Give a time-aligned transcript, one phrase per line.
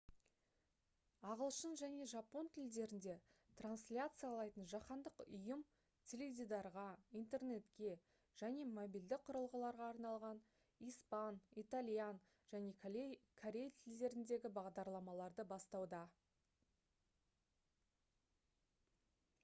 [1.31, 3.11] ағылшын және жапон тілдерінде
[3.59, 5.61] трансляциялайтын жаһандық ұйым
[6.13, 6.85] теледидарға
[7.21, 7.91] интернетке
[8.43, 10.41] және мобильді құрылғыларға арналған
[10.93, 12.23] испан итальян
[12.55, 12.73] және
[13.45, 16.03] корей тілдеріндегі бағдарламаларды бастауда